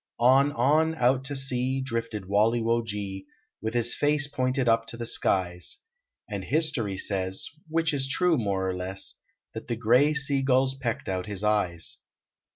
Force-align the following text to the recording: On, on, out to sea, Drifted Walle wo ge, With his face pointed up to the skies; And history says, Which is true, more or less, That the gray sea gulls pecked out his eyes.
On, 0.17 0.51
on, 0.53 0.95
out 0.95 1.23
to 1.25 1.35
sea, 1.35 1.79
Drifted 1.79 2.23
Walle 2.25 2.59
wo 2.63 2.81
ge, 2.83 3.23
With 3.61 3.75
his 3.75 3.93
face 3.93 4.25
pointed 4.27 4.67
up 4.67 4.87
to 4.87 4.97
the 4.97 5.05
skies; 5.05 5.77
And 6.27 6.43
history 6.43 6.97
says, 6.97 7.47
Which 7.67 7.93
is 7.93 8.07
true, 8.07 8.35
more 8.35 8.67
or 8.67 8.75
less, 8.75 9.13
That 9.53 9.67
the 9.67 9.75
gray 9.75 10.15
sea 10.15 10.41
gulls 10.41 10.73
pecked 10.73 11.07
out 11.07 11.27
his 11.27 11.43
eyes. 11.43 11.99